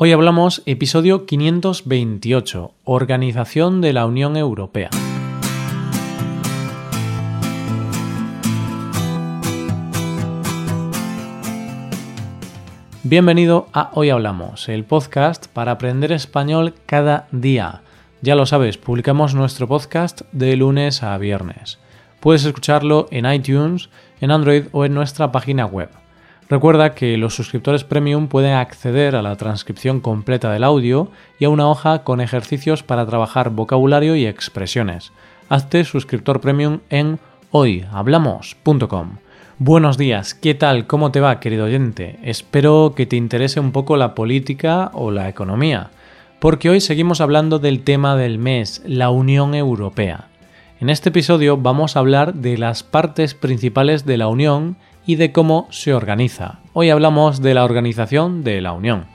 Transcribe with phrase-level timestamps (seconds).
[0.00, 4.90] Hoy hablamos episodio 528, Organización de la Unión Europea.
[13.02, 17.82] Bienvenido a Hoy Hablamos, el podcast para aprender español cada día.
[18.22, 21.80] Ya lo sabes, publicamos nuestro podcast de lunes a viernes.
[22.20, 23.90] Puedes escucharlo en iTunes,
[24.20, 25.90] en Android o en nuestra página web.
[26.50, 31.50] Recuerda que los suscriptores premium pueden acceder a la transcripción completa del audio y a
[31.50, 35.12] una hoja con ejercicios para trabajar vocabulario y expresiones.
[35.50, 37.18] Hazte suscriptor premium en
[37.50, 39.18] hoyhablamos.com.
[39.58, 40.86] Buenos días, ¿qué tal?
[40.86, 42.18] ¿Cómo te va, querido oyente?
[42.22, 45.90] Espero que te interese un poco la política o la economía,
[46.38, 50.28] porque hoy seguimos hablando del tema del mes, la Unión Europea.
[50.80, 54.76] En este episodio vamos a hablar de las partes principales de la Unión
[55.08, 56.58] y de cómo se organiza.
[56.74, 59.06] Hoy hablamos de la organización de la Unión.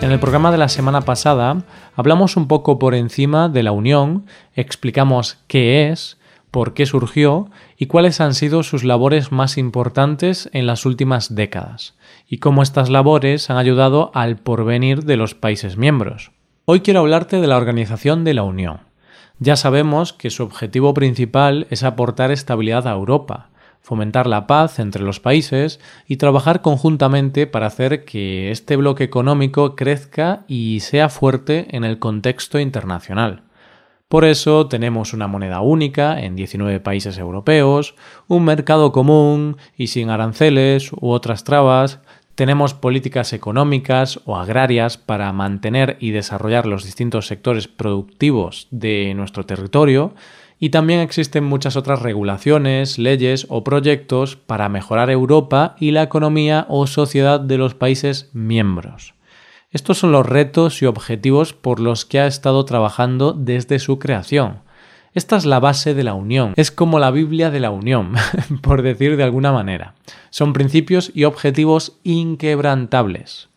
[0.00, 1.62] En el programa de la semana pasada
[1.94, 4.26] hablamos un poco por encima de la Unión,
[4.56, 6.18] explicamos qué es,
[6.50, 11.94] por qué surgió y cuáles han sido sus labores más importantes en las últimas décadas,
[12.26, 16.32] y cómo estas labores han ayudado al porvenir de los países miembros.
[16.64, 18.91] Hoy quiero hablarte de la organización de la Unión.
[19.44, 23.48] Ya sabemos que su objetivo principal es aportar estabilidad a Europa,
[23.80, 29.74] fomentar la paz entre los países y trabajar conjuntamente para hacer que este bloque económico
[29.74, 33.42] crezca y sea fuerte en el contexto internacional.
[34.06, 37.96] Por eso tenemos una moneda única en 19 países europeos,
[38.28, 41.98] un mercado común y sin aranceles u otras trabas,
[42.34, 49.44] tenemos políticas económicas o agrarias para mantener y desarrollar los distintos sectores productivos de nuestro
[49.44, 50.14] territorio
[50.58, 56.66] y también existen muchas otras regulaciones, leyes o proyectos para mejorar Europa y la economía
[56.68, 59.14] o sociedad de los países miembros.
[59.72, 64.60] Estos son los retos y objetivos por los que ha estado trabajando desde su creación.
[65.14, 68.12] Esta es la base de la unión, es como la Biblia de la unión,
[68.62, 69.94] por decir de alguna manera.
[70.32, 73.50] Son principios y objetivos inquebrantables.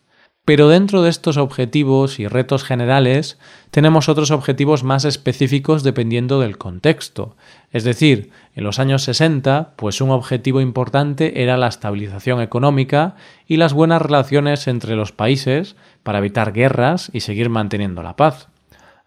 [0.43, 3.39] Pero dentro de estos objetivos y retos generales
[3.71, 7.37] tenemos otros objetivos más específicos dependiendo del contexto.
[7.71, 13.15] Es decir, en los años 60, pues un objetivo importante era la estabilización económica
[13.47, 18.49] y las buenas relaciones entre los países para evitar guerras y seguir manteniendo la paz.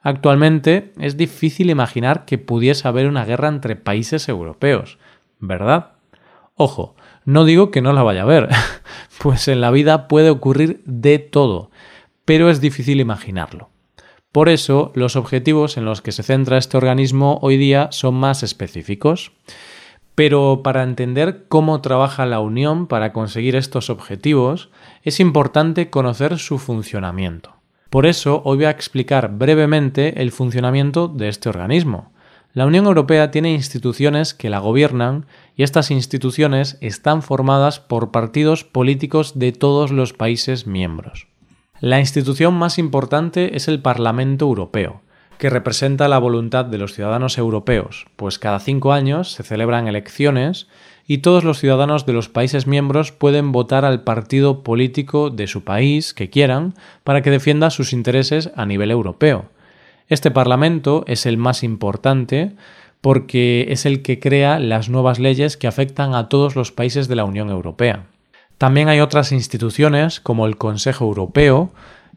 [0.01, 4.97] Actualmente es difícil imaginar que pudiese haber una guerra entre países europeos,
[5.39, 5.99] ¿verdad?
[6.61, 6.97] Ojo,
[7.29, 8.49] no digo que no la vaya a haber,
[9.19, 11.71] pues en la vida puede ocurrir de todo,
[12.25, 13.69] pero es difícil imaginarlo.
[14.33, 18.43] Por eso, los objetivos en los que se centra este organismo hoy día son más
[18.43, 19.33] específicos.
[20.15, 24.71] Pero para entender cómo trabaja la Unión para conseguir estos objetivos,
[25.03, 27.57] es importante conocer su funcionamiento.
[27.91, 32.11] Por eso hoy voy a explicar brevemente el funcionamiento de este organismo.
[32.59, 38.65] La Unión Europea tiene instituciones que la gobiernan y estas instituciones están formadas por partidos
[38.65, 41.29] políticos de todos los países miembros.
[41.79, 45.03] La institución más importante es el Parlamento Europeo,
[45.39, 50.67] que representa la voluntad de los ciudadanos europeos, pues cada cinco años se celebran elecciones
[51.07, 55.63] y todos los ciudadanos de los países miembros pueden votar al partido político de su
[55.63, 59.49] país que quieran para que defienda sus intereses a nivel europeo.
[60.09, 62.53] Este Parlamento es el más importante
[63.01, 67.17] porque es el que crea las nuevas leyes que afectan a todos los países de
[67.17, 68.07] la Unión Europea.
[68.57, 71.71] También hay otras instituciones como el Consejo Europeo,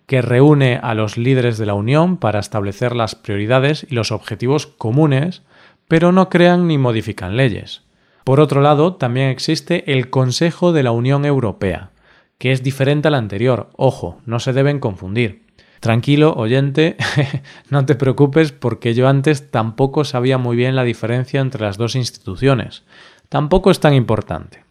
[0.07, 4.67] que reúne a los líderes de la Unión para establecer las prioridades y los objetivos
[4.67, 5.43] comunes,
[5.87, 7.83] pero no crean ni modifican leyes.
[8.23, 11.91] Por otro lado, también existe el Consejo de la Unión Europea,
[12.39, 13.69] que es diferente al anterior.
[13.75, 15.43] Ojo, no se deben confundir.
[15.81, 16.95] Tranquilo, oyente,
[17.71, 21.95] no te preocupes porque yo antes tampoco sabía muy bien la diferencia entre las dos
[21.95, 22.83] instituciones.
[23.29, 24.63] Tampoco es tan importante.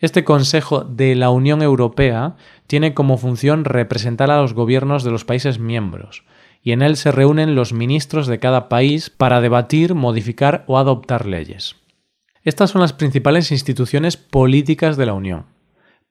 [0.00, 2.36] Este Consejo de la Unión Europea
[2.66, 6.24] tiene como función representar a los gobiernos de los países miembros,
[6.62, 11.24] y en él se reúnen los ministros de cada país para debatir, modificar o adoptar
[11.24, 11.76] leyes.
[12.44, 15.46] Estas son las principales instituciones políticas de la Unión.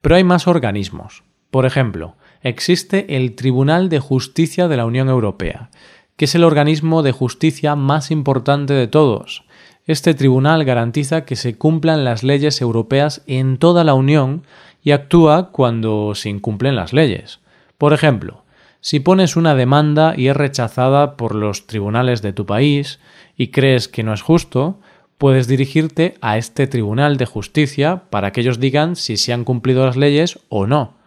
[0.00, 1.22] Pero hay más organismos.
[1.52, 5.70] Por ejemplo, existe el Tribunal de Justicia de la Unión Europea,
[6.16, 9.44] que es el organismo de justicia más importante de todos,
[9.90, 14.44] este tribunal garantiza que se cumplan las leyes europeas en toda la Unión
[14.84, 17.40] y actúa cuando se incumplen las leyes.
[17.76, 18.44] Por ejemplo,
[18.80, 23.00] si pones una demanda y es rechazada por los tribunales de tu país
[23.36, 24.78] y crees que no es justo,
[25.18, 29.84] puedes dirigirte a este Tribunal de Justicia para que ellos digan si se han cumplido
[29.84, 30.99] las leyes o no.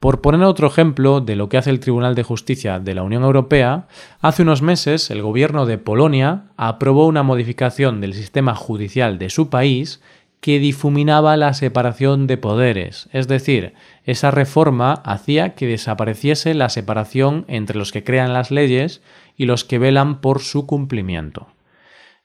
[0.00, 3.22] Por poner otro ejemplo de lo que hace el Tribunal de Justicia de la Unión
[3.22, 3.86] Europea,
[4.22, 9.50] hace unos meses el gobierno de Polonia aprobó una modificación del sistema judicial de su
[9.50, 10.00] país
[10.40, 13.74] que difuminaba la separación de poderes, es decir,
[14.04, 19.02] esa reforma hacía que desapareciese la separación entre los que crean las leyes
[19.36, 21.48] y los que velan por su cumplimiento.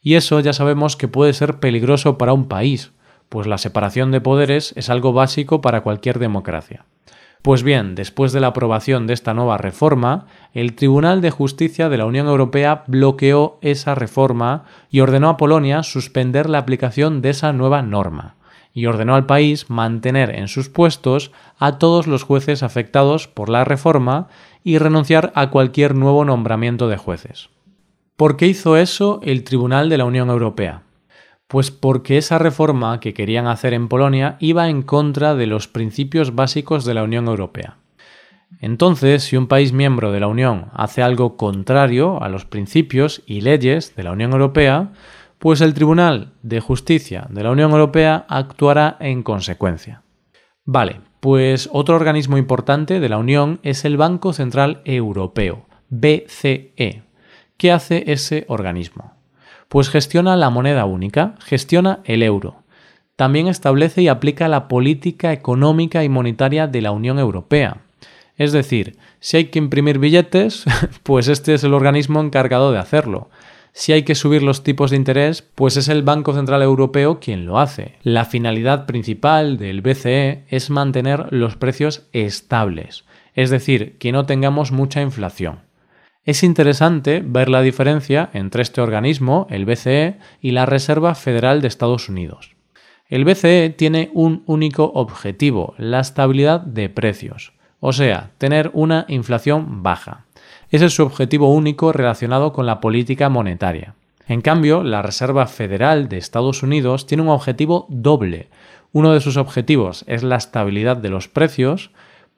[0.02, 2.94] Y eso ya sabemos que puede ser peligroso para un país,
[3.28, 6.86] pues la separación de poderes es algo básico para cualquier democracia.
[7.46, 10.26] Pues bien, después de la aprobación de esta nueva reforma,
[10.56, 15.84] el Tribunal de Justicia de la Unión Europea bloqueó esa reforma y ordenó a Polonia
[15.84, 18.34] suspender la aplicación de esa nueva norma,
[18.74, 23.64] y ordenó al país mantener en sus puestos a todos los jueces afectados por la
[23.64, 24.28] reforma
[24.64, 27.52] y renunciar a cualquier nuevo nombramiento de jueces.
[28.16, 30.85] ¿Por qué hizo eso el Tribunal de la Unión Europea?
[31.48, 36.36] Pues porque esa reforma que querían hacer en Polonia iba en contra de los principios
[36.36, 37.78] básicos de la Unión Europea.
[38.60, 43.42] Entonces, si un país miembro de la Unión hace algo contrario a los principios y
[43.42, 44.94] leyes de la Unión Europea,
[45.38, 50.02] pues el Tribunal de Justicia de la Unión Europea actuará en consecuencia.
[50.64, 57.04] Vale, pues otro organismo importante de la Unión es el Banco Central Europeo, BCE,
[57.58, 59.15] ¿Qué hace ese organismo?
[59.70, 62.64] Pues gestiona la moneda única, gestiona el euro.
[63.16, 67.78] También establece y aplica la política económica y monetaria de la Unión Europea.
[68.38, 70.66] Es decir, si hay que imprimir billetes,
[71.04, 73.30] pues este es el organismo encargado de hacerlo.
[73.78, 77.46] Si hay que subir los tipos de interés, pues es el Banco Central Europeo quien
[77.46, 77.96] lo hace.
[78.04, 83.04] La finalidad principal del BCE es mantener los precios estables,
[83.34, 85.65] es decir, que no tengamos mucha inflación.
[86.26, 91.68] Es interesante ver la diferencia entre este organismo, el BCE, y la Reserva Federal de
[91.68, 92.56] Estados Unidos.
[93.08, 99.84] El BCE tiene un único objetivo, la estabilidad de precios, o sea, tener una inflación
[99.84, 100.26] baja.
[100.72, 103.94] Ese es su objetivo único relacionado con la política monetaria.
[104.28, 108.50] En cambio, la Reserva Federal de Estados Unidos tiene un objetivo doble.
[108.92, 111.92] Uno de sus objetivos es la estabilidad de los precios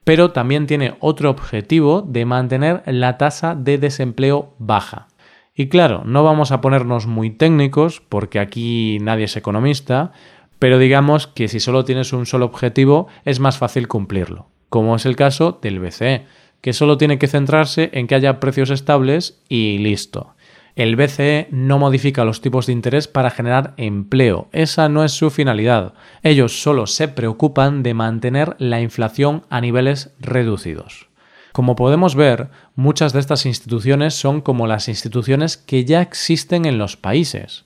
[0.08, 5.10] pero también tiene otro objetivo de mantener la tasa de desempleo baja.
[5.54, 10.14] Y claro, no vamos a ponernos muy técnicos porque aquí nadie es economista,
[10.60, 15.06] pero digamos que si solo tienes un solo objetivo es más fácil cumplirlo, como es
[15.06, 16.24] el caso del BCE,
[16.62, 20.37] que solo tiene que centrarse en que haya precios estables y listo.
[20.78, 24.48] El BCE no modifica los tipos de interés para generar empleo.
[24.52, 25.96] Esa no es su finalidad.
[26.22, 31.10] Ellos solo se preocupan de mantener la inflación a niveles reducidos.
[31.52, 36.78] Como podemos ver, muchas de estas instituciones son como las instituciones que ya existen en
[36.78, 37.66] los países,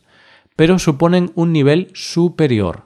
[0.55, 2.83] pero suponen un nivel superior.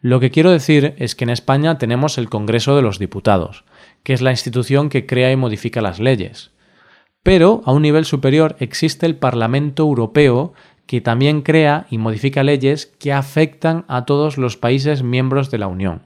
[0.00, 3.64] Lo que quiero decir es que en España tenemos el Congreso de los Diputados,
[4.04, 6.52] que es la institución que crea y modifica las leyes.
[7.22, 10.52] Pero a un nivel superior existe el Parlamento Europeo
[10.86, 15.68] que también crea y modifica leyes que afectan a todos los países miembros de la
[15.68, 16.02] Unión.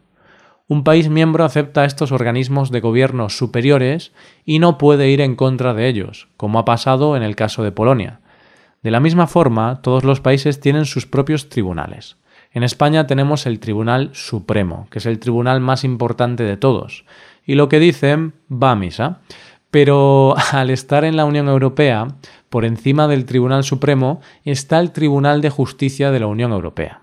[0.66, 4.12] Un país miembro acepta estos organismos de gobierno superiores
[4.44, 7.72] y no puede ir en contra de ellos, como ha pasado en el caso de
[7.72, 8.20] Polonia.
[8.82, 12.16] De la misma forma, todos los países tienen sus propios tribunales.
[12.50, 17.04] En España tenemos el Tribunal Supremo, que es el tribunal más importante de todos,
[17.44, 19.20] y lo que dicen va a misa.
[19.74, 22.06] Pero al estar en la Unión Europea,
[22.48, 27.00] por encima del Tribunal Supremo está el Tribunal de Justicia de la Unión Europea.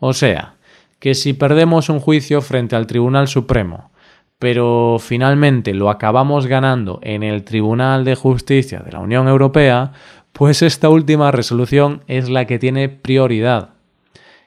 [0.00, 0.56] O sea,
[0.98, 3.92] que si perdemos un juicio frente al Tribunal Supremo,
[4.40, 9.92] pero finalmente lo acabamos ganando en el Tribunal de Justicia de la Unión Europea,
[10.32, 13.74] pues esta última resolución es la que tiene prioridad.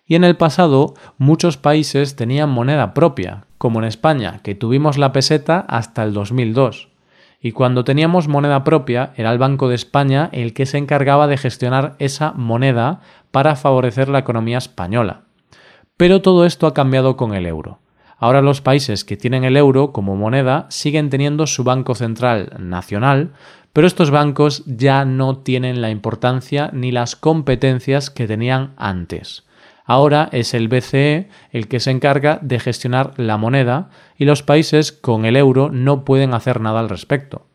[0.06, 5.13] Y en el pasado muchos países tenían moneda propia, como en España, que tuvimos la
[5.13, 6.90] peseta hasta el 2002
[7.41, 11.38] y cuando teníamos moneda propia era el Banco de España el que se encargaba de
[11.38, 15.21] gestionar esa moneda para favorecer la economía española.
[15.98, 17.79] Pero todo esto ha cambiado con el euro.
[18.17, 23.31] Ahora los países que tienen el euro como moneda siguen teniendo su Banco Central Nacional,
[23.74, 29.43] pero estos bancos ya no tienen la importancia ni las competencias que tenían antes.
[29.85, 34.91] Ahora es el BCE el que se encarga de gestionar la moneda y los países
[34.91, 37.47] con el euro no pueden hacer nada al respecto.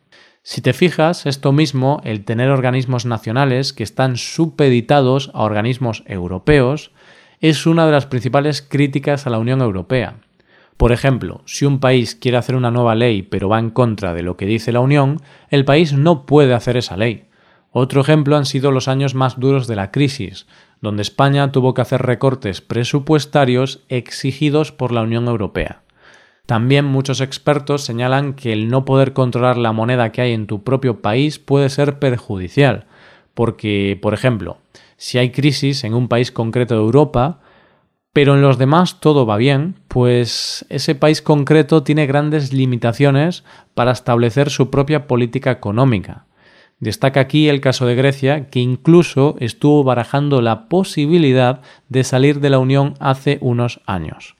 [0.43, 6.91] Si te fijas, esto mismo, el tener organismos nacionales que están supeditados a organismos europeos,
[7.41, 10.21] es una de las principales críticas a la Unión Europea.
[10.77, 14.21] Por ejemplo, si un país quiere hacer una nueva ley pero va en contra de
[14.21, 17.25] lo que dice la Unión, el país no puede hacer esa ley.
[17.71, 20.47] Otro ejemplo han sido los años más duros de la crisis,
[20.81, 25.81] donde España tuvo que hacer recortes presupuestarios exigidos por la Unión Europea.
[26.45, 30.63] También muchos expertos señalan que el no poder controlar la moneda que hay en tu
[30.63, 32.85] propio país puede ser perjudicial,
[33.33, 34.57] porque, por ejemplo,
[34.95, 37.39] si hay crisis en un país concreto de Europa,
[38.13, 43.43] pero en los demás todo va bien, pues ese país concreto tiene grandes limitaciones
[43.75, 46.25] para establecer su propia política económica.
[46.79, 52.51] Destaca aquí el caso de Grecia, que incluso estuvo barajando la posibilidad de salir de
[52.51, 54.35] la Unión hace unos años.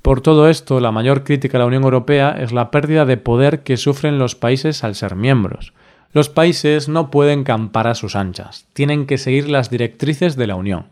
[0.00, 3.62] Por todo esto, la mayor crítica a la Unión Europea es la pérdida de poder
[3.62, 5.74] que sufren los países al ser miembros.
[6.12, 10.56] Los países no pueden campar a sus anchas, tienen que seguir las directrices de la
[10.56, 10.86] Unión.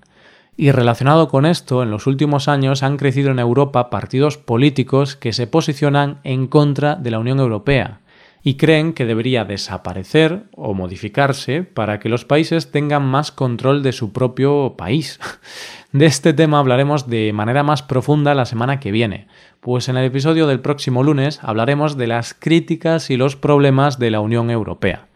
[0.58, 5.32] Y relacionado con esto, en los últimos años han crecido en Europa partidos políticos que
[5.32, 8.00] se posicionan en contra de la Unión Europea
[8.42, 13.92] y creen que debería desaparecer o modificarse para que los países tengan más control de
[13.92, 15.20] su propio país.
[15.92, 19.26] De este tema hablaremos de manera más profunda la semana que viene,
[19.60, 24.10] pues en el episodio del próximo lunes hablaremos de las críticas y los problemas de
[24.10, 25.06] la Unión Europea.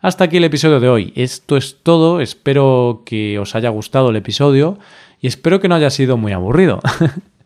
[0.00, 1.12] Hasta aquí el episodio de hoy.
[1.16, 4.78] Esto es todo, espero que os haya gustado el episodio
[5.20, 6.80] y espero que no haya sido muy aburrido.